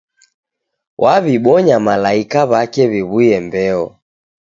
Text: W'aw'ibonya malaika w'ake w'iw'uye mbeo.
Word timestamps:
W'aw'ibonya 1.01 1.77
malaika 1.87 2.39
w'ake 2.49 2.83
w'iw'uye 2.91 3.37
mbeo. 3.45 3.83